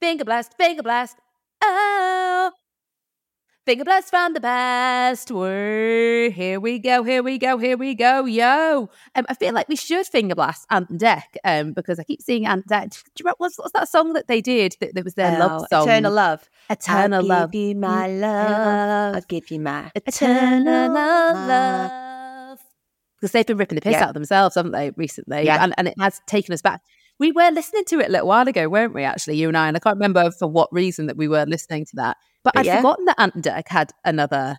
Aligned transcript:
Finger 0.00 0.24
blast, 0.24 0.54
finger 0.58 0.82
blast. 0.82 1.16
Oh. 1.62 2.50
Finger 3.64 3.84
blast 3.84 4.10
from 4.10 4.34
the 4.34 4.40
past. 4.40 5.28
Here 5.30 6.60
we 6.60 6.78
go, 6.78 7.02
here 7.02 7.22
we 7.22 7.38
go, 7.38 7.58
here 7.58 7.76
we 7.76 7.94
go, 7.94 8.24
yo. 8.26 8.88
Um, 9.16 9.26
I 9.28 9.34
feel 9.34 9.52
like 9.54 9.68
we 9.68 9.74
should 9.74 10.06
finger 10.06 10.34
blast 10.36 10.66
Ant 10.70 10.88
and 10.90 11.00
Dec 11.00 11.22
um, 11.44 11.72
because 11.72 11.98
I 11.98 12.04
keep 12.04 12.22
seeing 12.22 12.46
Ant 12.46 12.64
and 12.70 12.90
Dec. 12.90 12.90
Do 12.92 12.98
you 13.18 13.24
remember, 13.24 13.36
what's, 13.38 13.58
what's 13.58 13.72
that 13.72 13.88
song 13.88 14.12
that 14.12 14.28
they 14.28 14.40
did 14.40 14.76
that, 14.80 14.94
that 14.94 15.02
was 15.04 15.14
their 15.14 15.36
love 15.38 15.62
Oh, 15.62 15.66
song? 15.68 15.88
Eternal 15.88 16.12
love. 16.12 16.48
Eternal 16.70 17.22
I'll 17.22 17.26
love. 17.26 17.50
give 17.50 17.60
you 17.60 17.74
my 17.74 18.06
love. 18.06 19.14
I'll 19.16 19.20
give 19.22 19.50
you 19.50 19.58
my 19.60 19.90
Eternal 19.96 20.92
love. 20.92 21.48
love. 21.48 22.58
Because 23.18 23.32
they've 23.32 23.46
been 23.46 23.56
ripping 23.56 23.76
the 23.76 23.80
piss 23.82 23.92
Yeah. 23.92 24.02
out 24.04 24.08
of 24.10 24.14
themselves, 24.14 24.54
haven't 24.56 24.72
they, 24.72 24.90
recently? 24.90 25.44
Yeah. 25.46 25.64
And, 25.64 25.74
and 25.78 25.88
it 25.88 25.94
has 25.98 26.20
taken 26.26 26.52
us 26.52 26.60
back. 26.62 26.82
We 27.18 27.32
were 27.32 27.50
listening 27.50 27.84
to 27.86 28.00
it 28.00 28.08
a 28.08 28.12
little 28.12 28.28
while 28.28 28.46
ago, 28.46 28.68
weren't 28.68 28.94
we, 28.94 29.02
actually, 29.02 29.36
you 29.36 29.48
and 29.48 29.56
I? 29.56 29.68
And 29.68 29.76
I 29.76 29.80
can't 29.80 29.96
remember 29.96 30.30
for 30.30 30.46
what 30.48 30.72
reason 30.72 31.06
that 31.06 31.16
we 31.16 31.28
were 31.28 31.44
listening 31.46 31.84
to 31.86 31.92
that. 31.96 32.16
But 32.44 32.54
But 32.54 32.60
I'd 32.60 32.66
yeah. 32.66 32.76
forgotten 32.76 33.04
that 33.06 33.18
Ant 33.18 33.34
and 33.34 33.44
Dec 33.44 33.68
had 33.68 33.92
another 34.04 34.58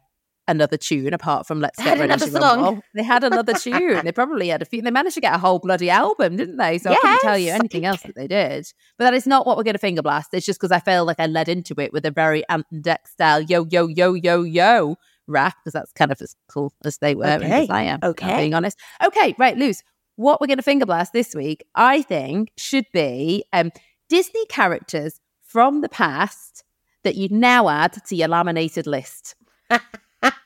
another 0.49 0.77
tune 0.77 1.13
apart 1.13 1.45
from 1.45 1.59
Let's 1.59 1.77
They 1.77 1.83
Get 1.83 1.99
Ready 1.99 2.15
to. 2.17 2.31
Rumble. 2.31 2.79
They 2.95 3.03
had 3.03 3.23
another 3.25 3.53
tune. 3.59 4.05
They 4.05 4.13
probably 4.13 4.47
had 4.47 4.61
a 4.61 4.65
few. 4.65 4.81
They 4.81 4.91
managed 4.91 5.15
to 5.15 5.21
get 5.21 5.35
a 5.35 5.37
whole 5.37 5.59
bloody 5.59 5.89
album, 5.89 6.37
didn't 6.37 6.55
they? 6.55 6.77
So 6.77 6.91
I 6.91 6.95
couldn't 6.95 7.19
tell 7.19 7.37
you 7.37 7.51
anything 7.51 7.83
else 7.85 8.01
that 8.03 8.15
they 8.15 8.27
did. 8.27 8.65
But 8.97 9.05
that 9.05 9.13
is 9.13 9.27
not 9.27 9.45
what 9.45 9.57
we're 9.57 9.63
going 9.63 9.73
to 9.73 9.79
finger 9.79 10.01
blast. 10.01 10.29
It's 10.33 10.45
just 10.45 10.57
because 10.59 10.71
I 10.71 10.79
feel 10.79 11.03
like 11.05 11.19
I 11.19 11.25
led 11.25 11.49
into 11.49 11.75
it 11.79 11.91
with 11.91 12.05
a 12.05 12.11
very 12.11 12.47
Ant 12.47 12.65
and 12.71 12.81
Dec 12.81 13.07
style 13.07 13.41
yo, 13.41 13.65
yo, 13.69 13.87
yo, 13.87 14.13
yo, 14.13 14.43
yo 14.43 14.95
rap 15.27 15.55
because 15.61 15.73
that's 15.73 15.91
kind 15.91 16.13
of 16.13 16.21
as 16.21 16.33
cool 16.49 16.71
as 16.85 16.97
they 16.99 17.13
were 17.13 17.25
Okay. 17.25 17.63
as 17.63 17.69
I 17.69 17.81
am, 17.83 17.99
Okay. 18.01 18.37
being 18.37 18.53
honest. 18.53 18.79
Okay, 19.05 19.35
right, 19.37 19.57
Luce. 19.57 19.83
What 20.17 20.41
we're 20.41 20.47
going 20.47 20.57
to 20.57 20.63
finger 20.63 20.87
blast 20.87 21.13
this 21.13 21.35
week, 21.35 21.63
I 21.75 22.01
think, 22.01 22.51
should 22.57 22.85
be 22.91 23.45
um, 23.53 23.71
Disney 24.09 24.45
characters 24.47 25.21
from 25.43 25.81
the 25.81 25.89
past 25.89 26.63
that 27.03 27.15
you'd 27.15 27.31
now 27.31 27.69
add 27.69 28.03
to 28.07 28.15
your 28.15 28.27
laminated 28.27 28.87
list. 28.87 29.35
and 29.69 29.79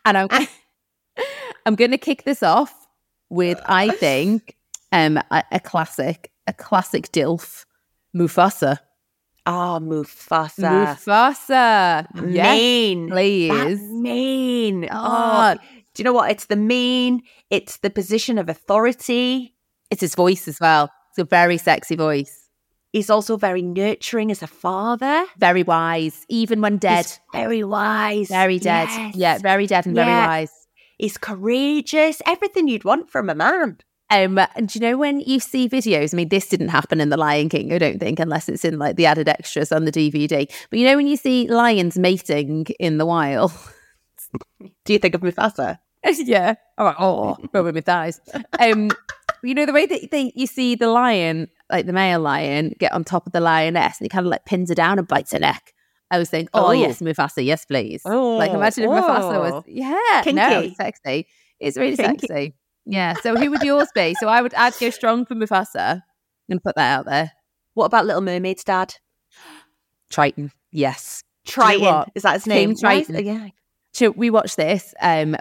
I'm, 0.05 0.27
I'm 1.65 1.75
going 1.75 1.91
to 1.91 1.97
kick 1.97 2.23
this 2.25 2.43
off 2.43 2.85
with, 3.29 3.61
I 3.65 3.89
think, 3.91 4.57
um, 4.91 5.17
a, 5.31 5.43
a 5.53 5.59
classic, 5.61 6.31
a 6.47 6.53
classic 6.53 7.09
DILF, 7.13 7.65
Mufasa. 8.13 8.77
Oh, 9.45 9.79
Mufasa. 9.81 10.97
Mufasa. 10.97 12.07
Yes, 12.29 12.57
Mean. 12.57 13.07
That 13.07 13.13
please. 13.13 13.81
mean. 13.81 14.89
Oh. 14.91 15.55
Oh, 15.55 15.55
do 15.93 16.01
you 16.01 16.03
know 16.03 16.13
what? 16.13 16.29
It's 16.29 16.45
the 16.45 16.57
mean. 16.57 17.21
It's 17.49 17.77
the 17.77 17.89
position 17.89 18.37
of 18.37 18.49
authority. 18.49 19.55
It's 19.91 20.01
his 20.01 20.15
voice 20.15 20.47
as 20.47 20.59
well. 20.59 20.89
It's 21.09 21.19
a 21.19 21.25
very 21.25 21.57
sexy 21.57 21.95
voice. 21.95 22.49
He's 22.93 23.09
also 23.09 23.37
very 23.37 23.61
nurturing 23.61 24.31
as 24.31 24.41
a 24.41 24.47
father. 24.47 25.25
Very 25.37 25.63
wise, 25.63 26.25
even 26.29 26.61
when 26.61 26.77
dead. 26.77 27.05
He's 27.05 27.19
very 27.31 27.63
wise. 27.63 28.27
very 28.29 28.59
dead. 28.59 28.89
Yes. 28.89 29.15
Yeah, 29.15 29.37
very 29.37 29.67
dead 29.67 29.85
and 29.85 29.95
very 29.95 30.09
wise. 30.09 30.51
He's 30.97 31.17
courageous. 31.17 32.21
Everything 32.25 32.67
you'd 32.67 32.83
want 32.83 33.09
from 33.09 33.29
a 33.29 33.35
man. 33.35 33.77
Um, 34.09 34.37
and 34.37 34.67
do 34.67 34.77
you 34.77 34.81
know 34.81 34.97
when 34.97 35.21
you 35.21 35.39
see 35.39 35.69
videos? 35.69 36.13
I 36.13 36.17
mean, 36.17 36.27
this 36.27 36.49
didn't 36.49 36.67
happen 36.67 36.99
in 36.99 37.09
The 37.09 37.17
Lion 37.17 37.47
King, 37.47 37.71
I 37.71 37.77
don't 37.77 37.97
think, 37.97 38.19
unless 38.19 38.49
it's 38.49 38.65
in 38.65 38.77
like 38.77 38.97
the 38.97 39.05
added 39.05 39.29
extras 39.29 39.71
on 39.71 39.85
the 39.85 39.91
DVD. 39.91 40.51
But 40.69 40.79
you 40.79 40.85
know 40.85 40.97
when 40.97 41.07
you 41.07 41.15
see 41.15 41.47
lions 41.47 41.97
mating 41.97 42.67
in 42.77 42.97
the 42.97 43.05
wild? 43.05 43.53
Do 44.85 44.93
you 44.93 44.99
think 44.99 45.15
of 45.15 45.21
Mufasa? 45.21 45.79
yeah. 46.03 46.55
I'm 46.77 46.85
like, 46.85 46.95
oh, 46.99 47.37
rubbing 47.53 47.75
my 47.75 47.81
thighs. 47.81 48.19
Um, 48.59 48.91
you 49.43 49.53
know 49.53 49.65
the 49.65 49.73
way 49.73 49.85
that 49.85 50.11
they, 50.11 50.31
you 50.35 50.47
see 50.47 50.75
the 50.75 50.87
lion, 50.87 51.47
like 51.69 51.85
the 51.85 51.93
male 51.93 52.19
lion, 52.19 52.73
get 52.79 52.91
on 52.91 53.03
top 53.03 53.25
of 53.25 53.33
the 53.33 53.39
lioness, 53.39 53.99
and 53.99 54.05
he 54.05 54.09
kind 54.09 54.25
of 54.25 54.29
like 54.31 54.45
pins 54.45 54.69
her 54.69 54.75
down 54.75 54.99
and 54.99 55.07
bites 55.07 55.31
her 55.31 55.39
neck. 55.39 55.73
I 56.09 56.17
was 56.19 56.29
thinking, 56.29 56.49
oh, 56.53 56.67
Oh. 56.67 56.71
yes, 56.71 56.99
Mufasa, 57.01 57.43
yes, 57.43 57.65
please. 57.65 58.01
like 58.05 58.13
Oh, 58.51 58.55
imagine 58.55 58.83
if 58.83 58.89
Mufasa 58.89 59.39
was, 59.39 59.53
oh. 59.53 59.63
yeah, 59.67 60.21
no, 60.25 60.49
Kinky. 60.49 60.67
it's 60.67 60.77
sexy. 60.77 61.27
It's 61.59 61.77
really 61.77 61.95
Kinky. 61.95 62.27
sexy. 62.27 62.53
Yeah. 62.85 63.13
So 63.21 63.35
who 63.37 63.49
would 63.51 63.61
yours 63.63 63.87
be? 63.95 64.15
So 64.19 64.27
I 64.27 64.41
would, 64.41 64.53
I'd 64.55 64.73
go 64.79 64.89
strong 64.89 65.25
for 65.25 65.35
Mufasa. 65.35 65.93
I'm 65.95 66.01
gonna 66.49 66.59
put 66.61 66.75
that 66.75 66.99
out 66.99 67.05
there. 67.05 67.31
What 67.75 67.85
about 67.85 68.05
Little 68.05 68.21
Mermaid's 68.21 68.63
dad? 68.65 68.95
Triton, 70.09 70.51
yes. 70.71 71.23
Triton. 71.45 72.05
is 72.15 72.23
that 72.23 72.33
his 72.33 72.43
King 72.43 72.53
name? 72.53 72.71
Is- 72.71 72.79
Triton. 72.81 73.25
Yeah. 73.25 73.47
So 73.93 74.11
we 74.11 74.29
watched 74.29 74.57
this 74.57 74.93
um 75.01 75.35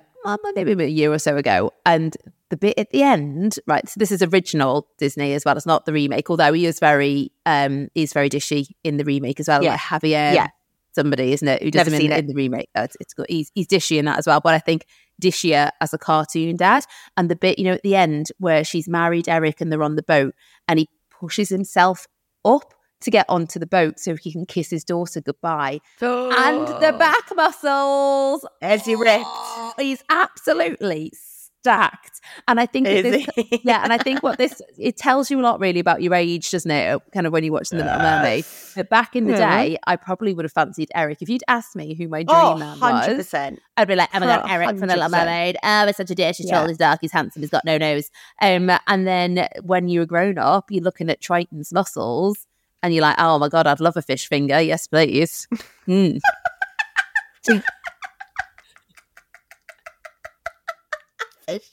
maybe 0.55 0.73
a 0.85 0.87
year 0.87 1.13
or 1.13 1.19
so 1.19 1.37
ago, 1.37 1.73
and 1.87 2.17
the 2.51 2.57
bit 2.57 2.79
at 2.79 2.91
the 2.91 3.03
end, 3.03 3.59
right? 3.67 3.89
So 3.89 3.95
this 3.99 4.13
is 4.13 4.23
original 4.23 4.89
Disney 4.99 5.33
as 5.35 5.45
well. 5.45 5.57
It's 5.57 5.67
not 5.67 5.87
the 5.87 5.93
remake, 5.93 6.29
although 6.31 6.53
he 6.53 6.67
is 6.67 6.79
very 6.79 7.33
um 7.47 7.89
he's 7.95 8.13
very 8.13 8.29
dishy 8.29 8.67
in 8.85 8.97
the 8.99 9.05
remake 9.05 9.41
as 9.41 9.49
well. 9.49 9.63
Yeah. 9.63 9.71
Like 9.73 9.81
Javier, 9.81 10.35
Yeah. 10.35 10.49
somebody, 10.93 11.33
isn't 11.33 11.47
it? 11.49 11.63
Who 11.63 11.71
does 11.71 11.87
Never 11.87 11.97
him 12.03 12.11
in, 12.13 12.19
in 12.19 12.27
the 12.27 12.35
remake? 12.35 12.69
Oh, 12.75 12.83
it's, 12.83 12.97
it's 13.01 13.15
good. 13.15 13.27
He's 13.29 13.51
he's 13.55 13.67
dishy 13.69 13.99
in 13.99 14.05
that 14.05 14.19
as 14.19 14.27
well. 14.27 14.41
But 14.41 14.55
I 14.55 14.59
think 14.59 14.85
dishier 15.23 15.71
as 15.81 15.95
a 15.95 15.99
cartoon 15.99 16.57
dad. 16.57 16.85
And 17.17 17.31
the 17.31 17.37
bit, 17.37 17.59
you 17.59 17.65
know, 17.65 17.73
at 17.75 17.83
the 17.83 17.95
end 17.97 18.29
where 18.39 18.65
she's 18.65 18.89
married 18.89 19.29
Eric 19.29 19.61
and 19.61 19.71
they're 19.73 19.83
on 19.83 19.97
the 19.97 20.03
boat, 20.03 20.35
and 20.69 20.79
he 20.79 20.89
pushes 21.11 21.49
himself 21.51 22.07
up 22.45 22.75
to 23.03 23.11
get 23.11 23.25
onto 23.29 23.59
the 23.59 23.67
boat 23.67 23.99
so 23.99 24.15
he 24.17 24.31
can 24.31 24.45
kiss 24.45 24.69
his 24.69 24.85
daughter 24.85 25.23
goodbye 25.23 25.81
and 26.03 26.69
the 26.83 26.95
back 26.99 27.35
muscles. 27.35 28.45
As 28.61 28.85
he 28.85 28.95
ripped? 28.95 29.25
Oh, 29.27 29.73
he's 29.79 30.03
absolutely 30.11 31.13
stacked. 31.61 32.21
And 32.49 32.59
I 32.61 32.67
think 32.67 32.87
this, 32.87 33.27
yeah, 33.65 33.83
and 33.83 33.93
I 33.93 33.99
think 33.99 34.23
what 34.23 34.39
this 34.39 34.61
it 34.79 34.97
tells 34.97 35.31
you 35.31 35.41
a 35.41 35.43
lot 35.43 35.61
really 35.61 35.81
about 35.81 36.03
your 36.03 36.15
age, 36.15 36.51
doesn't 36.51 36.71
it? 36.71 37.01
Kind 37.13 37.27
of 37.27 37.33
when 37.33 37.45
you're 37.45 37.53
watching 37.53 37.79
The 37.79 37.85
Little 37.85 37.99
Mermaid. 38.01 38.45
But 38.77 38.89
back 38.89 39.15
in 39.17 39.27
the 39.27 39.33
Yeah. 39.39 39.63
day, 39.63 39.79
I 39.87 39.97
probably 39.97 40.33
would 40.35 40.45
have 40.45 40.53
fancied 40.53 40.91
Eric. 40.95 41.19
If 41.23 41.29
you'd 41.29 41.45
asked 41.49 41.75
me 41.77 41.95
who 41.95 42.09
my 42.09 42.23
dream 42.23 42.37
Oh, 42.39 42.57
man 42.57 42.79
100%. 42.79 43.51
was, 43.53 43.59
I'd 43.77 43.89
be 43.89 43.97
like, 43.97 44.09
oh 44.15 44.21
my 44.21 44.27
god, 44.27 44.43
Oh, 44.45 44.49
Eric 44.53 44.69
from 44.71 44.79
The 44.81 44.87
Little 44.87 45.05
100%. 45.09 45.11
Mermaid. 45.11 45.57
Oh, 45.63 45.87
he's 45.87 45.97
such 45.97 46.11
a 46.11 46.15
dish. 46.15 46.37
He's 46.39 46.47
Yeah. 46.49 46.59
tall, 46.59 46.69
he's 46.69 46.79
dark, 46.79 46.99
he's 47.01 47.13
handsome, 47.13 47.43
he's 47.43 47.51
got 47.51 47.65
no 47.65 47.77
nose. 47.79 48.11
Um, 48.41 48.71
and 48.87 49.07
then 49.07 49.49
when 49.63 49.89
you're 49.89 50.07
grown 50.07 50.39
up, 50.39 50.71
you're 50.71 50.85
looking 50.85 51.11
at 51.11 51.21
Triton's 51.21 51.73
muscles. 51.73 52.47
And 52.83 52.95
you're 52.95 53.03
like, 53.03 53.17
oh 53.19 53.39
my 53.39 53.51
god, 53.51 53.67
I'd 53.67 53.79
love 53.81 53.99
a 53.99 54.03
fish 54.03 54.27
finger. 54.27 54.61
Yes, 54.61 54.87
please. 54.87 55.47
Mm. 55.89 56.21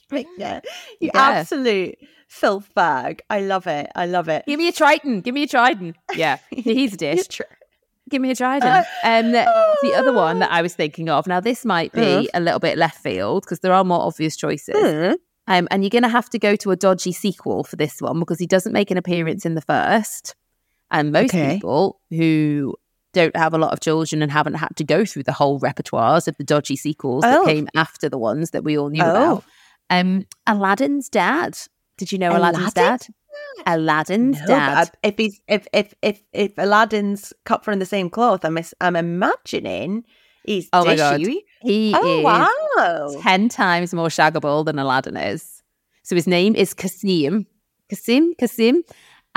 Finger. 0.08 0.60
You 1.00 1.10
Yeah. 1.14 1.20
absolute 1.20 1.96
filth 2.28 2.72
bag. 2.74 3.22
I 3.30 3.40
love 3.40 3.66
it. 3.66 3.90
I 3.94 4.06
love 4.06 4.28
it. 4.28 4.44
Give 4.46 4.58
me 4.58 4.68
a 4.68 4.72
Triton. 4.72 5.20
Give 5.20 5.34
me 5.34 5.44
a 5.44 5.46
Triton. 5.48 5.94
Yeah, 6.14 6.38
he's 6.50 6.94
a 6.94 6.96
dish. 6.96 7.40
Give 8.10 8.22
me 8.22 8.30
a 8.30 8.34
Trident. 8.34 8.86
Um, 9.04 9.32
the 9.32 9.92
other 9.94 10.12
one 10.14 10.38
that 10.38 10.50
I 10.50 10.62
was 10.62 10.74
thinking 10.74 11.10
of, 11.10 11.26
now 11.26 11.40
this 11.40 11.64
might 11.66 11.92
be 11.92 12.00
Mm. 12.00 12.26
a 12.32 12.40
little 12.40 12.58
bit 12.60 12.78
left 12.78 12.98
field 13.02 13.42
because 13.44 13.60
there 13.60 13.72
are 13.74 13.84
more 13.84 14.00
obvious 14.00 14.34
choices. 14.34 14.74
Mm. 14.74 15.16
Um, 15.46 15.68
and 15.70 15.82
you're 15.82 15.90
going 15.90 16.02
to 16.04 16.08
have 16.08 16.28
to 16.30 16.38
go 16.38 16.56
to 16.56 16.70
a 16.70 16.76
dodgy 16.76 17.12
sequel 17.12 17.64
for 17.64 17.76
this 17.76 18.00
one 18.00 18.18
because 18.18 18.38
he 18.38 18.46
doesn't 18.46 18.72
make 18.72 18.90
an 18.90 18.96
appearance 18.98 19.44
in 19.46 19.54
the 19.54 19.60
first. 19.60 20.34
And 20.90 21.12
most 21.12 21.34
Okay. 21.34 21.54
people 21.56 22.00
who 22.10 22.74
don't 23.12 23.36
have 23.36 23.52
a 23.52 23.58
lot 23.58 23.72
of 23.74 23.80
children 23.80 24.22
and 24.22 24.30
haven't 24.32 24.54
had 24.54 24.74
to 24.76 24.84
go 24.84 25.04
through 25.04 25.24
the 25.24 25.32
whole 25.32 25.60
repertoires 25.60 26.28
of 26.28 26.36
the 26.38 26.44
dodgy 26.44 26.76
sequels 26.76 27.22
that 27.22 27.38
Oh. 27.40 27.44
came 27.46 27.68
after 27.74 28.08
the 28.08 28.18
ones 28.18 28.50
that 28.52 28.64
we 28.64 28.78
all 28.78 28.88
knew 28.88 29.02
Oh. 29.02 29.10
about. 29.10 29.44
Um, 29.90 30.26
Aladdin's 30.46 31.08
dad. 31.08 31.58
Did 31.96 32.12
you 32.12 32.18
know 32.18 32.36
Aladdin's 32.36 32.74
Aladdin? 32.74 32.84
dad? 32.84 33.06
Aladdin's 33.66 34.40
No, 34.40 34.46
dad. 34.46 34.90
if 35.02 35.16
he's 35.16 35.40
if 35.48 35.66
if 35.72 35.94
if 36.02 36.22
if 36.32 36.52
Aladdin's 36.58 37.32
cut 37.44 37.64
from 37.64 37.78
the 37.78 37.86
same 37.86 38.08
cloth, 38.10 38.44
I'm 38.44 38.58
I'm 38.80 38.96
imagining 38.96 40.04
he's 40.44 40.68
Oh 40.72 40.84
my 40.84 40.96
God. 40.96 41.20
He 41.62 41.94
Oh 41.94 42.18
is 42.20 43.14
wow! 43.16 43.20
10 43.22 43.48
times 43.48 43.92
more 43.94 44.08
shaggable 44.08 44.64
than 44.64 44.78
Aladdin 44.78 45.16
is. 45.16 45.62
So 46.02 46.14
his 46.14 46.26
name 46.26 46.54
is 46.54 46.72
Cassim. 46.74 47.46
Cassim, 47.90 48.34
Cassim. 48.38 48.82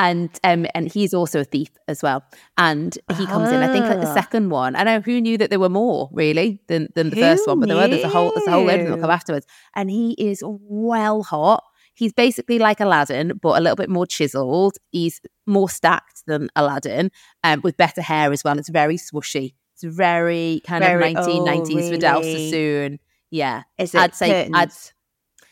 And 0.08 0.30
um, 0.44 0.66
and 0.74 0.92
he's 0.92 1.14
also 1.14 1.42
a 1.42 1.44
thief 1.44 1.70
as 1.88 2.02
well. 2.02 2.24
And 2.58 2.98
he 3.18 3.26
comes 3.28 3.50
in, 3.52 3.62
I 3.62 3.68
think, 3.72 3.86
like 3.86 4.02
the 4.02 4.10
Ah. 4.10 4.14
second 4.22 4.50
one. 4.50 4.76
I 4.76 4.84
know 4.84 5.00
who 5.02 5.22
knew 5.22 5.38
that 5.38 5.50
there 5.52 5.60
were 5.60 5.70
more 5.70 6.10
really 6.12 6.60
than, 6.68 6.88
than 6.96 7.10
the 7.12 7.18
first 7.18 7.48
one, 7.48 7.60
but 7.60 7.68
there 7.70 7.78
were 7.78 7.88
there's 7.88 8.04
a 8.04 8.10
whole 8.10 8.32
there's 8.36 8.48
a 8.48 8.52
whole 8.52 8.66
load 8.66 8.80
of 8.82 8.88
them 8.88 9.00
come 9.02 9.12
afterwards. 9.12 9.46
And 9.76 9.92
he 9.92 10.14
is 10.18 10.42
well 10.46 11.22
hot. 11.24 11.64
he's 11.94 12.14
basically 12.14 12.58
like 12.58 12.80
Aladdin, 12.80 13.34
but 13.42 13.54
a 13.60 13.62
little 13.62 13.76
bit 13.76 13.90
more 13.90 14.08
chiseled. 14.08 14.76
He's 14.92 15.22
more 15.46 15.70
stacked 15.70 16.24
than 16.26 16.50
Aladdin, 16.56 17.12
um, 17.44 17.62
with 17.64 17.76
better 17.78 18.02
hair 18.02 18.32
as 18.32 18.44
well. 18.44 18.58
It's 18.58 18.70
very 18.70 18.98
swooshy. 18.98 19.54
It's 19.76 19.84
very 19.84 20.62
kind 20.66 20.84
Very- 20.84 21.14
of 21.16 21.26
1990s 21.26 21.88
oh, 21.88 21.90
Vidal 21.92 22.20
really? 22.22 22.34
Sassoon. 22.50 23.00
Yeah. 23.30 23.64
Is 23.78 23.94
it 23.94 24.00
I'd 24.02 24.16
say 24.16 24.50
I'd, 24.52 24.72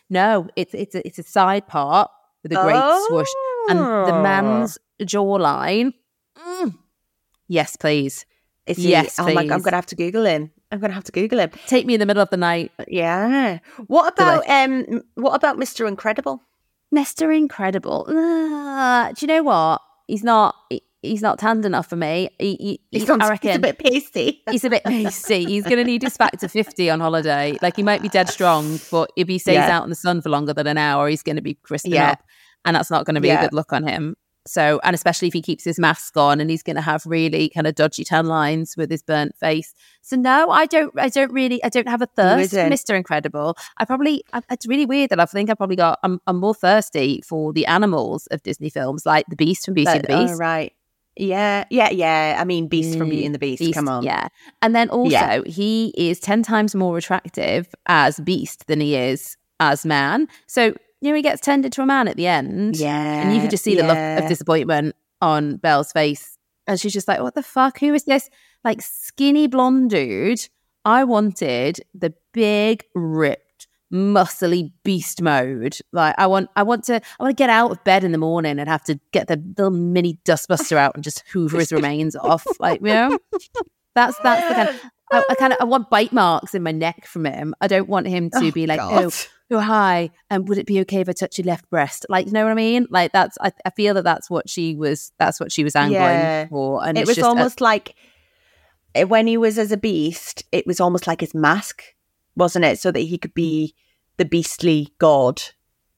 no, 0.10 0.48
it's 0.56 0.74
it's 0.74 0.96
a, 0.96 1.02
it's 1.08 1.20
a 1.20 1.24
side 1.24 1.68
part 1.68 2.10
with 2.44 2.52
a 2.54 2.56
great 2.56 3.08
swoosh, 3.08 3.34
and 3.70 3.80
the 3.80 4.22
man's 4.22 4.78
jawline. 5.02 5.94
mm, 6.38 6.76
yes, 7.48 7.76
please 7.76 8.26
Is 8.66 8.78
he, 8.78 8.90
Yes, 8.90 9.20
oh 9.20 9.24
my, 9.34 9.42
I'm 9.42 9.62
gonna 9.62 9.76
have 9.76 9.86
to 9.88 9.96
Google 9.96 10.26
him. 10.26 10.52
I'm 10.72 10.80
gonna 10.80 10.94
have 10.94 11.04
to 11.06 11.12
Google 11.12 11.40
him. 11.40 11.52
take 11.68 11.86
me 11.86 11.94
in 11.96 12.00
the 12.00 12.06
middle 12.06 12.22
of 12.22 12.30
the 12.30 12.38
night. 12.38 12.72
Yeah. 12.88 13.60
What 13.88 14.14
about 14.14 14.48
um? 14.50 15.02
What 15.16 15.34
about 15.36 15.58
Mr. 15.58 15.88
Incredible? 15.88 16.44
Mr. 16.94 17.36
Incredible. 17.36 18.06
Ah, 18.10 19.12
do 19.16 19.24
you 19.26 19.28
know 19.28 19.44
what? 19.44 19.82
He's 20.08 20.24
not. 20.24 20.56
he- 20.70 20.84
He's 21.02 21.22
not 21.22 21.40
tanned 21.40 21.64
enough 21.66 21.88
for 21.88 21.96
me. 21.96 22.30
He, 22.40 22.56
he, 22.60 22.82
He's, 22.92 23.04
he- 23.04 23.08
not- 23.08 23.22
I 23.22 23.24
he's 23.24 23.30
reckon 23.30 23.52
a 23.52 23.60
bit 23.60 23.78
pasty. 23.80 24.44
he's 24.52 24.66
a 24.66 24.70
bit 24.70 24.84
pasty. 24.84 25.46
He's 25.46 25.64
going 25.64 25.78
to 25.78 25.86
need 25.86 26.02
his 26.02 26.18
factor 26.18 26.50
50 26.50 26.90
on 26.90 27.00
holiday. 27.00 27.58
Like 27.62 27.78
he 27.78 27.84
might 27.84 28.02
be 28.02 28.10
dead 28.10 28.28
strong, 28.28 28.82
but 28.92 29.10
if 29.16 29.30
he 29.30 29.38
stays 29.40 29.54
Yeah. 29.54 29.78
out 29.78 29.86
in 29.86 29.90
the 29.90 29.96
sun 29.96 30.22
for 30.22 30.28
longer 30.28 30.54
than 30.54 30.68
an 30.68 30.78
hour, 30.78 31.08
he's 31.08 31.24
going 31.24 31.38
to 31.38 31.42
be 31.42 31.54
crisping 31.54 31.94
Yeah. 31.94 32.12
up. 32.12 32.24
And 32.66 32.76
that's 32.76 32.92
not 32.92 33.06
going 33.06 33.16
to 33.16 33.22
be 33.22 33.28
Yeah. 33.30 33.40
a 33.40 33.44
good 33.46 33.54
look 33.54 33.74
on 33.74 33.84
him. 33.88 34.16
So, 34.48 34.80
and 34.84 34.96
especially 34.96 35.28
if 35.28 35.34
he 35.34 35.42
keeps 35.42 35.64
his 35.64 35.78
mask 35.78 36.18
on 36.18 36.40
and 36.40 36.50
he's 36.50 36.64
going 36.64 36.78
to 36.78 36.82
have 36.82 37.06
really 37.06 37.50
kind 37.50 37.68
of 37.68 37.76
dodgy 37.76 38.04
tan 38.04 38.26
lines 38.26 38.76
with 38.76 38.90
his 38.90 39.04
burnt 39.04 39.36
face. 39.36 39.74
So 40.02 40.16
no, 40.16 40.50
I 40.50 40.66
don't, 40.66 40.92
I 40.98 41.10
don't 41.10 41.32
really, 41.32 41.64
I 41.64 41.70
don't 41.70 41.88
have 41.88 42.02
a 42.02 42.08
thirst 42.08 42.52
for? 42.52 42.58
Mr. 42.58 42.96
Incredible. 42.96 43.56
I 43.78 43.86
probably, 43.86 44.24
I, 44.34 44.42
it's 44.50 44.66
really 44.66 44.86
weird 44.88 45.12
that 45.12 45.20
I 45.20 45.26
think 45.26 45.50
I 45.50 45.54
probably 45.54 45.76
got, 45.76 46.00
I'm, 46.04 46.20
I'm 46.26 46.38
more 46.38 46.56
thirsty 46.56 47.22
for 47.28 47.54
the 47.54 47.66
animals 47.68 48.28
of 48.28 48.42
Disney 48.42 48.70
films, 48.70 49.06
like 49.06 49.26
the 49.30 49.36
Beast 49.36 49.66
from 49.66 49.76
Beauty 49.76 49.92
and 49.92 50.04
the 50.04 50.14
oh, 50.14 50.22
Beast. 50.22 50.34
oh, 50.36 50.38
right. 50.38 50.74
Yeah, 51.16 51.66
yeah, 51.70 51.90
yeah. 51.90 52.38
I 52.40 52.46
mean, 52.46 52.68
Beast 52.70 52.98
from 52.98 53.10
Beauty 53.10 53.24
mm, 53.24 53.28
and 53.28 53.36
the 53.36 53.40
Beast. 53.40 53.60
Beast, 53.60 53.74
Come 53.76 53.90
on. 53.90 54.04
Yeah. 54.04 54.30
And 54.62 54.74
then 54.74 54.90
also, 54.90 55.10
Yeah. 55.12 55.42
he 55.46 55.94
is 55.98 56.20
10 56.22 56.44
times 56.44 56.74
more 56.74 56.98
attractive 56.98 57.68
as 57.88 58.20
Beast 58.22 58.66
than 58.68 58.80
he 58.80 58.96
is 58.96 59.36
as 59.60 59.86
man. 59.86 60.28
So, 60.48 60.74
you 61.02 61.10
know, 61.10 61.16
he 61.16 61.22
gets 61.22 61.42
turned 61.42 61.66
into 61.66 61.82
a 61.82 61.86
man 61.86 62.08
at 62.08 62.18
the 62.18 62.28
end. 62.28 62.76
Yeah. 62.78 63.22
And 63.22 63.34
you 63.34 63.42
can 63.42 63.50
just 63.50 63.64
see 63.64 63.76
the 63.76 63.84
look 63.84 63.98
of 63.98 64.28
disappointment 64.30 64.96
on 65.22 65.58
Belle's 65.58 65.92
face. 65.92 66.38
And 66.68 66.80
she's 66.80 66.94
just 66.94 67.08
like, 67.08 67.20
what 67.22 67.36
the 67.36 67.44
fuck? 67.44 67.80
Who 67.80 67.94
is 67.94 68.04
this? 68.04 68.30
Like, 68.64 68.82
skinny 68.82 69.48
blonde 69.48 69.90
dude. 69.90 70.48
I 70.86 71.04
wanted 71.04 71.80
the 71.94 72.14
big, 72.34 72.84
ripped, 72.94 73.68
muscly 73.92 74.72
beast 74.84 75.22
mode. 75.22 75.78
Like, 75.92 76.16
I 76.18 76.28
want, 76.28 76.50
I 76.56 76.64
want 76.64 76.84
to, 76.86 76.96
I 76.96 77.24
want 77.24 77.36
to 77.36 77.42
get 77.42 77.50
out 77.50 77.72
of 77.72 77.84
bed 77.84 78.04
in 78.04 78.12
the 78.12 78.18
morning 78.18 78.60
and 78.60 78.70
have 78.70 78.84
to 78.86 79.00
get 79.12 79.28
the 79.28 79.42
little 79.58 79.72
mini 79.72 80.20
dustbuster 80.26 80.78
out 80.78 80.96
and 80.96 81.04
just 81.04 81.24
hoover 81.32 81.58
his 81.60 81.72
remains 81.72 82.16
off. 82.22 82.46
Like, 82.60 82.82
you 82.82 82.88
know, 82.94 83.18
that's 83.96 84.18
that's 84.20 84.48
the 84.48 84.54
kind. 84.56 84.70
Of, 84.70 84.82
I, 85.12 85.24
I 85.32 85.36
kind 85.36 85.54
of 85.54 85.58
I 85.60 85.64
want 85.64 85.90
bite 85.90 86.14
marks 86.14 86.54
in 86.54 86.62
my 86.62 86.72
neck 86.72 87.06
from 87.08 87.26
him. 87.26 87.56
I 87.62 87.68
don't 87.68 87.90
want 87.90 88.08
him 88.08 88.30
to 88.30 88.38
Oh, 88.46 88.52
be 88.52 88.68
like, 88.68 88.80
God. 88.80 89.06
oh, 89.06 89.12
oh 89.52 89.60
hi 89.60 90.10
and 90.30 90.48
would 90.48 90.58
it 90.58 90.66
be 90.68 90.80
okay 90.82 91.02
if 91.02 91.10
i 91.10 91.12
touch 91.12 91.38
your 91.38 91.46
left 91.46 91.70
breast 91.70 92.06
like 92.10 92.26
you 92.28 92.32
know 92.32 92.44
what 92.44 92.52
i 92.52 92.56
mean 92.56 92.86
like 92.90 93.12
that's 93.12 93.38
i, 93.42 93.52
I 93.66 93.70
feel 93.72 93.94
that 93.96 94.04
that's 94.04 94.30
what 94.30 94.50
she 94.50 94.76
was 94.76 95.12
that's 95.18 95.40
what 95.40 95.52
she 95.52 95.64
was 95.64 95.76
angling 95.76 96.00
Yeah. 96.02 96.48
for 96.48 96.86
and 96.86 96.98
it 96.98 97.08
was 97.08 97.16
just 97.16 97.26
a- 97.26 97.30
almost 97.30 97.60
like 97.62 97.96
eh, 98.96 99.04
when 99.04 99.28
he 99.28 99.38
was 99.38 99.58
as 99.58 99.72
a 99.72 99.78
beast, 99.78 100.44
it 100.52 100.66
was 100.68 100.80
almost 100.80 101.06
like 101.08 101.22
his 101.22 101.34
mask, 101.36 101.84
wasn't 102.36 102.66
it? 102.66 102.80
So 102.80 102.92
that 102.92 103.00
he 103.02 103.18
could 103.18 103.34
be 103.34 103.76
the 104.18 104.26
beastly 104.26 104.90
god 104.98 105.42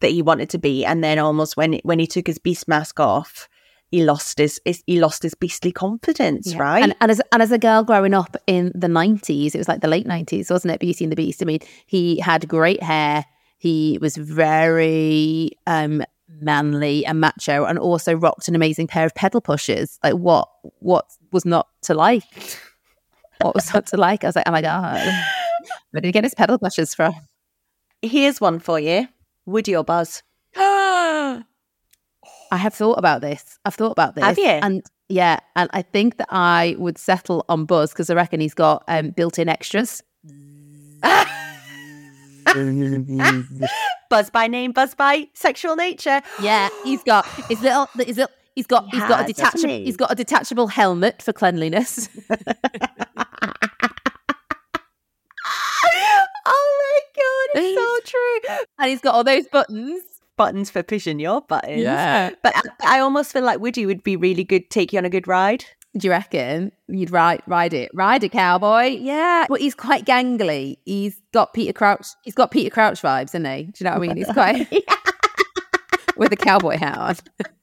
that 0.01 0.11
he 0.11 0.21
wanted 0.21 0.49
to 0.49 0.57
be. 0.57 0.83
And 0.85 1.03
then 1.03 1.17
almost 1.19 1.55
when 1.57 1.79
when 1.83 1.99
he 1.99 2.07
took 2.07 2.27
his 2.27 2.37
beast 2.39 2.67
mask 2.67 2.99
off, 2.99 3.47
he 3.91 4.03
lost 4.03 4.37
his, 4.39 4.59
his 4.65 4.83
he 4.87 4.99
lost 4.99 5.23
his 5.23 5.35
beastly 5.35 5.71
confidence, 5.71 6.51
Yeah. 6.53 6.59
right? 6.59 6.83
And, 6.83 6.95
and 7.01 7.11
as 7.11 7.21
and 7.31 7.41
as 7.41 7.51
a 7.51 7.57
girl 7.57 7.83
growing 7.83 8.13
up 8.13 8.35
in 8.47 8.71
the 8.75 8.87
nineties, 8.89 9.55
it 9.55 9.57
was 9.57 9.67
like 9.69 9.81
the 9.81 9.87
late 9.87 10.07
nineties, 10.07 10.49
wasn't 10.49 10.73
it? 10.73 10.79
Beauty 10.81 11.05
and 11.05 11.11
the 11.11 11.15
Beast. 11.15 11.41
I 11.41 11.45
mean, 11.45 11.59
he 11.85 12.19
had 12.19 12.47
great 12.47 12.83
hair. 12.83 13.25
He 13.61 13.99
was 14.01 14.17
very 14.17 15.51
um 15.67 16.03
manly 16.39 17.05
and 17.05 17.21
macho, 17.21 17.65
and 17.65 17.77
also 17.77 18.15
rocked 18.15 18.47
an 18.47 18.55
amazing 18.55 18.87
pair 18.87 19.05
of 19.05 19.13
pedal 19.13 19.39
pushers. 19.39 19.99
Like 20.03 20.15
what 20.15 20.49
what 20.79 21.05
was 21.31 21.45
not 21.45 21.67
to 21.83 21.93
like? 21.93 22.23
What 23.39 23.53
was 23.53 23.71
not 23.71 23.85
to 23.87 23.97
like? 23.97 24.23
I 24.23 24.29
was 24.29 24.35
like, 24.35 24.47
oh 24.47 24.51
my 24.51 24.63
god, 24.63 24.99
where 25.91 26.01
did 26.01 26.05
he 26.05 26.11
get 26.11 26.23
his 26.23 26.33
pedal 26.33 26.57
pushers 26.57 26.95
from? 26.95 27.13
Here's 28.01 28.41
one 28.41 28.57
for 28.57 28.79
you: 28.79 29.07
Woody 29.45 29.75
or 29.75 29.83
Buzz? 29.83 30.23
I 30.55 31.43
have 32.51 32.73
thought 32.73 32.97
about 32.97 33.21
this. 33.21 33.59
I've 33.63 33.75
thought 33.75 33.91
about 33.91 34.15
this. 34.15 34.23
Have 34.23 34.39
you? 34.39 34.45
And 34.45 34.83
yeah, 35.07 35.39
and 35.55 35.69
I 35.71 35.83
think 35.83 36.17
that 36.17 36.29
I 36.31 36.75
would 36.79 36.97
settle 36.97 37.45
on 37.47 37.65
Buzz 37.65 37.91
because 37.91 38.09
I 38.09 38.15
reckon 38.15 38.39
he's 38.39 38.55
got 38.55 38.83
um, 38.87 39.11
built-in 39.11 39.49
extras. 39.49 40.01
Buzz 44.09 44.29
by 44.29 44.47
name, 44.47 44.71
Buzz 44.71 44.95
by 44.95 45.29
sexual 45.33 45.75
nature. 45.75 46.21
Yeah, 46.41 46.69
he's 46.83 47.03
got 47.03 47.25
his 47.47 47.61
little. 47.61 47.87
His 47.97 48.17
little 48.17 48.33
he's 48.55 48.67
got 48.67 48.85
he's 48.89 49.01
got 49.01 49.23
a 49.23 49.27
detachable 49.27 49.69
he? 49.69 49.85
he's 49.85 49.97
got 49.97 50.11
a 50.11 50.15
detachable 50.15 50.67
helmet 50.67 51.21
for 51.21 51.33
cleanliness. 51.33 52.09
oh 52.29 52.35
my 56.45 56.99
god, 57.15 57.49
it's 57.55 57.79
so 57.79 57.99
true. 58.05 58.57
and 58.79 58.89
he's 58.89 59.01
got 59.01 59.15
all 59.15 59.23
those 59.23 59.47
buttons. 59.47 60.03
Buttons 60.37 60.69
for 60.71 60.81
pushing 60.81 61.19
your 61.19 61.41
buttons. 61.41 61.81
Yeah. 61.81 62.31
But 62.41 62.53
I, 62.55 62.97
I 62.97 62.99
almost 62.99 63.31
feel 63.31 63.43
like 63.43 63.59
Woody 63.59 63.85
would 63.85 64.01
be 64.01 64.15
really 64.15 64.43
good, 64.43 64.69
take 64.69 64.91
you 64.91 64.97
on 64.97 65.05
a 65.05 65.09
good 65.09 65.27
ride. 65.27 65.65
Do 65.97 66.07
you 66.07 66.11
reckon 66.11 66.71
you'd 66.87 67.11
ride 67.11 67.41
ride 67.47 67.73
it? 67.73 67.91
Ride 67.93 68.23
a 68.23 68.29
cowboy? 68.29 68.97
Yeah. 69.01 69.45
But 69.49 69.59
he's 69.59 69.75
quite 69.75 70.05
gangly. 70.05 70.77
He's 70.85 71.19
got 71.33 71.53
Peter 71.53 71.73
Crouch 71.73 72.07
he's 72.23 72.35
got 72.35 72.51
Peter 72.51 72.69
Crouch 72.69 73.01
vibes, 73.01 73.29
isn't 73.29 73.45
he? 73.45 73.63
Do 73.63 73.71
you 73.77 73.83
know 73.85 73.91
what 73.91 73.97
I 73.97 74.07
mean? 74.07 74.17
He's 74.17 74.31
quite 74.31 74.71
with 76.17 76.31
a 76.31 76.37
cowboy 76.37 76.77
hat 76.77 76.97
on. 76.97 77.15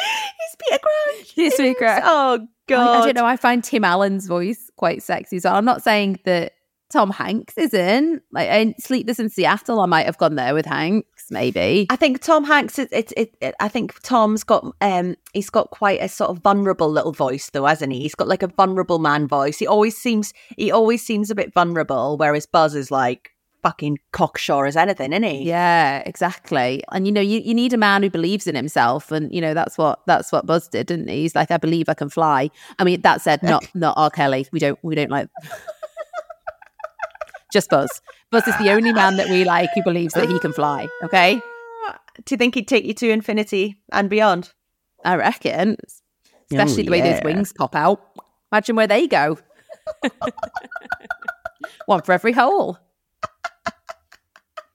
He's 0.01 0.57
Peter 0.59 0.79
Crouch. 0.79 1.33
He's 1.35 1.55
Peter 1.55 1.75
Crouch. 1.75 2.03
Oh 2.05 2.35
I, 2.43 2.47
god. 2.67 3.03
I 3.03 3.05
don't 3.07 3.17
know. 3.17 3.27
I 3.27 3.37
find 3.37 3.63
Tim 3.63 3.85
Allen's 3.85 4.27
voice 4.27 4.71
quite 4.77 5.03
sexy. 5.03 5.39
So 5.39 5.51
I'm 5.51 5.65
not 5.65 5.83
saying 5.83 6.21
that 6.25 6.53
Tom 6.91 7.11
Hanks 7.11 7.57
isn't. 7.59 8.23
Like 8.33 8.49
in 8.49 8.75
Sleepless 8.81 9.19
in 9.19 9.29
Seattle, 9.29 9.81
I 9.81 9.87
might 9.87 10.07
have 10.07 10.17
gone 10.19 10.37
there 10.37 10.55
with 10.55 10.65
Hanks, 10.67 11.31
maybe. 11.31 11.87
I 11.91 11.97
think 11.97 12.21
Tom 12.23 12.45
Hanks. 12.45 12.79
It, 12.79 12.89
it, 12.93 13.13
it, 13.17 13.35
it- 13.41 13.55
I 13.61 13.69
think 13.69 14.01
Tom's 14.03 14.43
got. 14.45 14.65
Um, 14.81 15.17
he's 15.35 15.51
got 15.51 15.71
quite 15.71 16.01
a 16.01 16.09
sort 16.09 16.31
of 16.31 16.39
vulnerable 16.39 16.91
little 16.91 17.13
voice, 17.13 17.51
though, 17.51 17.67
hasn't 17.67 17.93
he? 17.93 18.01
He's 18.01 18.15
got 18.15 18.29
like 18.29 18.43
a 18.43 18.49
vulnerable 18.49 18.99
man 18.99 19.29
voice. 19.29 19.59
He 19.59 19.67
always 19.67 19.97
seems. 19.97 20.33
He 20.57 20.71
always 20.71 21.05
seems 21.05 21.31
a 21.31 21.35
bit 21.35 21.53
vulnerable, 21.53 22.17
whereas 22.17 22.47
Buzz 22.47 22.75
is 22.75 22.91
like 22.91 23.31
fucking 23.63 23.99
cocksure 24.13 24.67
as 24.67 24.77
anything, 24.77 25.13
isn't 25.13 25.25
he? 25.25 25.43
Yeah, 25.43 26.03
exactly. 26.07 26.81
And 26.93 27.07
you 27.07 27.13
know, 27.13 27.21
you, 27.21 27.41
you 27.41 27.53
need 27.55 27.73
a 27.73 27.77
man 27.77 28.03
who 28.05 28.09
believes 28.09 28.47
in 28.47 28.55
himself, 28.55 29.11
and 29.13 29.31
you 29.35 29.41
know 29.41 29.53
that's 29.53 29.77
what 29.77 30.01
that's 30.07 30.33
what 30.33 30.47
Buzz 30.47 30.69
did, 30.69 30.87
didn't 30.87 31.09
he? 31.09 31.23
He's 31.23 31.35
like, 31.35 31.51
I 31.51 31.57
believe 31.59 31.89
I 31.89 31.95
can 31.95 32.09
fly. 32.09 32.51
I 32.79 32.85
mean, 32.85 33.03
that 33.03 33.21
said, 33.21 33.43
not 33.43 33.67
not 33.75 33.95
R. 33.99 34.09
Kelly. 34.11 34.47
We 34.53 34.59
don't 34.61 34.79
we 34.83 34.95
don't 34.95 35.11
like. 35.11 35.29
Just 37.53 37.71
Buzz. 37.71 38.01
Buzz 38.31 38.47
is 38.47 38.57
the 38.59 38.71
only 38.71 38.93
man 38.93 39.17
that 39.17 39.29
we 39.29 39.45
like 39.45 39.71
who 39.75 39.83
believes 39.83 40.15
that 40.15 40.29
he 40.29 40.39
can 40.39 40.53
fly. 40.53 40.89
Okay, 41.03 41.41
Do 42.25 42.35
you 42.35 42.37
think 42.37 42.55
he'd 42.55 42.69
take 42.69 42.85
you 42.85 42.95
to 42.95 43.11
infinity 43.11 43.79
and 43.93 44.11
beyond? 44.11 44.53
I 45.05 45.17
reckon. 45.17 45.77
Oh, 45.81 46.35
Especially 46.51 46.83
the 46.83 46.91
way 46.91 47.01
those 47.01 47.21
wings 47.23 47.53
pop 47.53 47.75
out. 47.75 48.01
Imagine 48.53 48.77
where 48.77 48.87
they 48.87 49.07
go. 49.07 49.39
One 51.87 52.03
for 52.03 52.13
every 52.13 52.33
hole. 52.33 52.79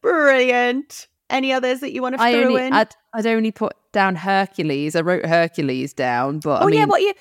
Brilliant. 0.01 1.07
Any 1.29 1.53
others 1.53 1.79
that 1.79 1.93
you 1.93 2.01
want 2.01 2.15
to 2.15 2.21
I 2.21 2.33
throw 2.33 2.43
only 2.43 2.63
in? 2.65 2.73
I'd, 2.73 2.93
I'd 3.13 3.25
only 3.25 3.51
put 3.51 3.73
down 3.91 4.15
Hercules. 4.15 4.95
I 4.95 5.01
wrote 5.01 5.25
Hercules 5.25 5.93
down, 5.93 6.39
but 6.39 6.61
oh 6.61 6.65
I 6.65 6.69
mean, 6.69 6.79
yeah, 6.79 6.85
what 6.85 7.01
you? 7.01 7.13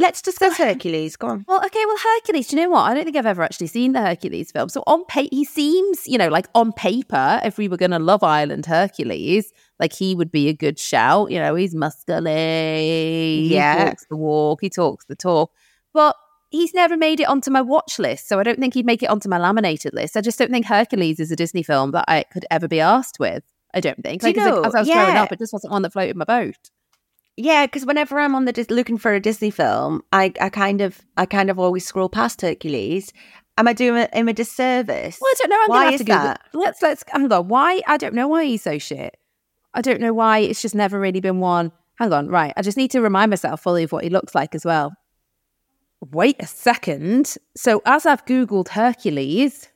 Let's 0.00 0.22
discuss 0.22 0.56
Hercules. 0.58 1.16
Go 1.16 1.26
on. 1.28 1.44
Well, 1.46 1.62
okay, 1.64 1.84
well, 1.86 1.96
Hercules, 1.98 2.48
do 2.48 2.56
you 2.56 2.62
know 2.62 2.70
what? 2.70 2.90
I 2.90 2.94
don't 2.94 3.04
think 3.04 3.16
I've 3.16 3.26
ever 3.26 3.42
actually 3.42 3.66
seen 3.66 3.92
the 3.92 4.00
Hercules 4.00 4.50
film. 4.50 4.70
So 4.70 4.82
on 4.86 5.04
paper, 5.04 5.28
he 5.30 5.44
seems, 5.44 6.06
you 6.06 6.16
know, 6.16 6.28
like 6.28 6.46
on 6.54 6.72
paper, 6.72 7.38
if 7.44 7.58
we 7.58 7.68
were 7.68 7.76
going 7.76 7.90
to 7.90 7.98
Love 7.98 8.22
Island 8.22 8.64
Hercules, 8.64 9.52
like 9.78 9.92
he 9.92 10.14
would 10.14 10.32
be 10.32 10.48
a 10.48 10.54
good 10.54 10.78
shout. 10.78 11.30
You 11.30 11.38
know, 11.38 11.54
he's 11.54 11.74
muscly. 11.74 13.50
Yeah. 13.50 13.78
He 13.78 13.84
walks 13.84 14.06
the 14.08 14.16
walk, 14.16 14.60
he 14.62 14.70
talks 14.70 15.04
the 15.04 15.16
talk. 15.16 15.52
But 15.92 16.16
he's 16.50 16.72
never 16.72 16.96
made 16.96 17.20
it 17.20 17.28
onto 17.28 17.50
my 17.50 17.60
watch 17.60 17.98
list. 17.98 18.26
So 18.26 18.40
I 18.40 18.42
don't 18.42 18.58
think 18.58 18.72
he'd 18.74 18.86
make 18.86 19.02
it 19.02 19.10
onto 19.10 19.28
my 19.28 19.38
laminated 19.38 19.92
list. 19.92 20.16
I 20.16 20.22
just 20.22 20.38
don't 20.38 20.50
think 20.50 20.64
Hercules 20.64 21.20
is 21.20 21.30
a 21.30 21.36
Disney 21.36 21.62
film 21.62 21.90
that 21.92 22.06
I 22.08 22.24
could 22.32 22.46
ever 22.50 22.68
be 22.68 22.80
asked 22.80 23.18
with. 23.20 23.44
I 23.74 23.80
don't 23.80 24.02
think. 24.02 24.22
Do 24.22 24.28
you 24.28 24.34
Like, 24.34 24.46
as, 24.46 24.50
know, 24.50 24.62
as 24.62 24.74
I 24.74 24.80
was 24.80 24.88
growing 24.88 25.16
up, 25.16 25.30
it 25.30 25.38
just 25.38 25.52
wasn't 25.52 25.72
one 25.72 25.82
that 25.82 25.92
floated 25.92 26.16
my 26.16 26.24
boat. 26.24 26.70
Yeah, 27.42 27.66
because 27.66 27.86
whenever 27.86 28.20
I'm 28.20 28.34
on 28.34 28.44
the 28.44 28.52
Dis- 28.52 28.70
looking 28.70 28.98
for 28.98 29.14
a 29.14 29.20
Disney 29.20 29.50
film, 29.50 30.02
I, 30.12 30.32
I 30.40 30.50
kind 30.50 30.80
of 30.80 31.00
I 31.16 31.26
kind 31.26 31.48
of 31.50 31.58
always 31.58 31.86
scroll 31.86 32.08
past 32.08 32.42
Hercules, 32.42 33.12
Am 33.60 33.68
I 33.68 33.74
doing 33.74 34.06
him 34.14 34.26
a 34.26 34.32
disservice? 34.32 35.18
Well, 35.20 35.30
I 35.30 35.34
don't 35.38 35.50
know. 35.50 35.60
I'm 35.62 35.68
Why 35.68 35.76
gonna 35.76 35.90
have 35.90 35.94
is 36.00 36.06
Google. 36.06 36.22
that? 36.22 36.40
Let's 36.54 36.80
let's 36.80 37.04
hang 37.08 37.30
on. 37.30 37.48
Why? 37.48 37.82
I 37.86 37.98
don't 37.98 38.14
know 38.14 38.26
why 38.26 38.46
he's 38.46 38.62
so 38.62 38.78
shit. 38.78 39.18
I 39.74 39.82
don't 39.82 40.00
know 40.00 40.14
why. 40.14 40.38
It's 40.38 40.62
just 40.62 40.74
never 40.74 40.98
really 40.98 41.20
been 41.20 41.40
one. 41.40 41.70
Hang 41.98 42.10
on. 42.14 42.28
Right. 42.28 42.54
I 42.56 42.62
just 42.62 42.78
need 42.78 42.90
to 42.92 43.02
remind 43.02 43.28
myself 43.28 43.60
fully 43.62 43.82
of 43.82 43.92
what 43.92 44.02
he 44.02 44.08
looks 44.08 44.34
like 44.34 44.54
as 44.54 44.64
well. 44.64 44.94
Wait 46.10 46.36
a 46.40 46.46
second. 46.46 47.36
So 47.54 47.82
as 47.84 48.06
I've 48.06 48.24
googled 48.24 48.68
Hercules, 48.68 49.68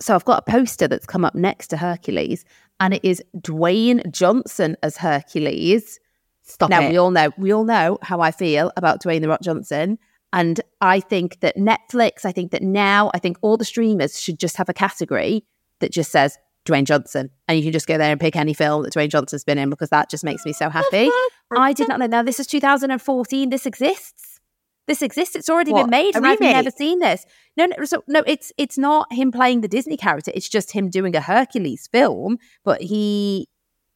so 0.00 0.16
I've 0.16 0.24
got 0.24 0.42
a 0.44 0.50
poster 0.50 0.88
that's 0.88 1.06
come 1.06 1.24
up 1.24 1.36
next 1.36 1.68
to 1.68 1.76
Hercules, 1.76 2.44
and 2.80 2.94
it 2.94 3.04
is 3.04 3.22
Dwayne 3.36 4.10
Johnson 4.10 4.76
as 4.82 4.96
Hercules. 4.96 6.00
Stop 6.48 6.70
now 6.70 6.82
it. 6.82 6.90
we 6.90 6.96
all 6.96 7.10
know 7.10 7.30
we 7.36 7.52
all 7.52 7.64
know 7.64 7.98
how 8.02 8.20
I 8.20 8.30
feel 8.30 8.72
about 8.76 9.02
Dwayne 9.02 9.20
the 9.20 9.28
Rock 9.28 9.42
Johnson, 9.42 9.98
and 10.32 10.60
I 10.80 11.00
think 11.00 11.40
that 11.40 11.56
Netflix, 11.56 12.24
I 12.24 12.32
think 12.32 12.52
that 12.52 12.62
now, 12.62 13.10
I 13.14 13.18
think 13.18 13.38
all 13.42 13.56
the 13.56 13.64
streamers 13.64 14.20
should 14.20 14.38
just 14.38 14.56
have 14.56 14.68
a 14.68 14.74
category 14.74 15.44
that 15.80 15.92
just 15.92 16.10
says 16.10 16.38
Dwayne 16.64 16.84
Johnson, 16.84 17.30
and 17.46 17.56
you 17.56 17.64
can 17.64 17.72
just 17.72 17.86
go 17.86 17.98
there 17.98 18.10
and 18.10 18.20
pick 18.20 18.36
any 18.36 18.54
film 18.54 18.82
that 18.82 18.92
Dwayne 18.92 19.08
Johnson's 19.08 19.44
been 19.44 19.58
in 19.58 19.70
because 19.70 19.90
that 19.90 20.10
just 20.10 20.24
makes 20.24 20.44
me 20.44 20.52
so 20.52 20.68
happy. 20.68 21.10
I 21.56 21.72
did 21.72 21.88
not 21.88 21.98
know. 21.98 22.06
Now 22.06 22.22
this 22.22 22.40
is 22.40 22.46
2014. 22.46 23.50
This 23.50 23.66
exists. 23.66 24.40
This 24.86 25.02
exists. 25.02 25.36
It's 25.36 25.50
already 25.50 25.72
What, 25.72 25.82
been 25.84 25.90
made, 25.90 26.16
and 26.16 26.26
I've 26.26 26.40
never 26.40 26.70
seen 26.70 26.98
this. 26.98 27.26
No, 27.58 27.66
no, 27.66 27.84
so, 27.84 28.02
no. 28.08 28.22
It's 28.26 28.52
it's 28.56 28.78
not 28.78 29.12
him 29.12 29.30
playing 29.30 29.60
the 29.60 29.68
Disney 29.68 29.98
character. 29.98 30.32
It's 30.34 30.48
just 30.48 30.72
him 30.72 30.88
doing 30.88 31.14
a 31.14 31.20
Hercules 31.20 31.88
film, 31.92 32.38
but 32.64 32.80
he 32.80 33.48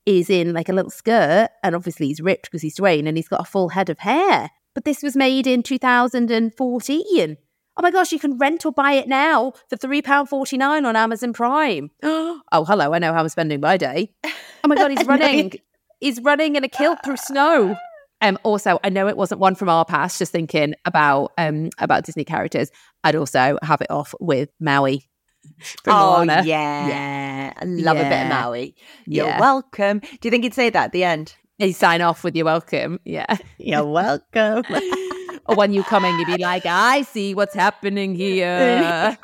is 0.07 0.29
in 0.31 0.53
like 0.53 0.69
a 0.69 0.73
little 0.73 0.91
skirt, 0.91 1.49
and 1.63 1.75
obviously 1.75 2.07
he's 2.09 2.21
ripped 2.21 2.45
because 2.45 2.63
he's 2.63 2.77
Dwayne, 2.77 3.07
and 3.07 3.17
he's 3.17 3.29
got 3.29 3.41
a 3.41 3.45
full 3.45 3.71
head 3.71 3.89
of 3.91 4.01
hair. 4.01 4.51
But 4.75 4.85
this 4.85 5.03
was 5.03 5.17
made 5.17 5.47
in 5.47 5.63
2014. 5.63 7.37
Oh 7.75 7.83
my 7.83 7.91
gosh, 7.91 8.13
you 8.13 8.19
can 8.19 8.37
rent 8.37 8.67
or 8.67 8.73
buy 8.73 8.93
it 8.93 9.09
now 9.09 9.53
for 9.71 9.77
£3.49 9.77 10.87
on 10.87 10.97
Amazon 10.97 11.33
Prime. 11.33 11.91
Oh, 12.55 12.67
hello, 12.67 12.93
I 12.93 12.99
know 12.99 13.15
how 13.15 13.21
I'm 13.21 13.29
spending 13.31 13.61
my 13.61 13.79
day. 13.79 14.13
Oh 14.25 14.69
my 14.69 14.75
God, 14.77 14.91
he's 14.91 15.07
running. 15.07 15.53
he's 16.01 16.21
running 16.21 16.57
in 16.57 16.65
a 16.65 16.69
kilt 16.69 16.99
through 17.03 17.17
snow. 17.17 17.77
Um, 18.21 18.39
also, 18.43 18.79
I 18.85 18.91
know 18.91 19.09
it 19.09 19.17
wasn't 19.17 19.41
one 19.41 19.55
from 19.55 19.71
our 19.71 19.87
past, 19.87 20.19
just 20.19 20.33
thinking 20.33 20.75
about 20.85 21.33
um 21.39 21.71
about 21.79 22.05
Disney 22.05 22.25
characters. 22.25 22.71
I'd 23.05 23.17
also 23.17 23.59
have 23.63 23.81
it 23.81 23.91
off 23.91 24.15
with 24.21 24.51
Maui. 24.61 25.09
Oh 25.87 26.25
Moana. 26.25 26.43
yeah. 26.45 27.53
I 27.57 27.65
love 27.65 27.97
a 27.97 28.03
bit 28.03 28.23
of 28.23 28.29
Maui. 28.29 28.75
You're 29.07 29.27
Yeah. 29.27 29.41
welcome. 29.41 29.99
Do 30.01 30.19
you 30.23 30.31
think 30.31 30.45
he'd 30.45 30.55
say 30.55 30.71
that 30.71 30.85
at 30.87 30.93
the 30.93 31.05
end? 31.05 31.35
You 31.59 31.73
sign 31.73 32.01
off 32.03 32.25
with 32.25 32.35
you're 32.35 32.45
welcome. 32.45 32.99
Yeah. 33.05 33.37
You're 33.59 33.87
welcome. 33.87 34.65
or 35.47 35.55
when 35.55 35.73
you 35.73 35.83
come 35.85 36.05
in, 36.05 36.19
you'd 36.19 36.27
be 36.27 36.39
like, 36.39 36.67
I 36.67 37.03
see 37.03 37.35
what's 37.35 37.55
happening 37.55 38.15
here. 38.17 39.17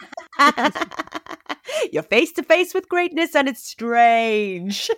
You're 1.92 2.02
face 2.04 2.32
to 2.32 2.42
face 2.42 2.74
with 2.74 2.88
greatness 2.88 3.34
and 3.34 3.48
it's 3.48 3.64
strange. 3.64 4.90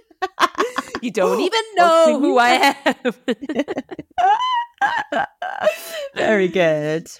You 1.01 1.11
don't 1.11 1.41
even 1.49 1.61
know 1.77 2.19
who 2.21 2.39
I 2.39 2.75
am. 2.85 3.15
Very 6.15 6.49
good. 6.49 7.11